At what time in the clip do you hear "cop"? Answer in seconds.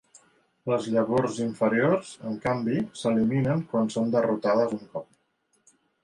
4.95-5.77